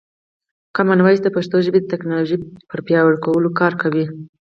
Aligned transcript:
کامن 0.75 0.99
وایس 1.01 1.19
د 1.23 1.27
پښتو 1.35 1.55
ژبې 1.65 1.79
د 1.81 1.85
ټکنالوژۍ 1.93 2.37
پر 2.69 2.79
پیاوړي 2.87 3.17
کولو 3.25 3.49
کار 3.59 3.73
کوي. 3.81 4.05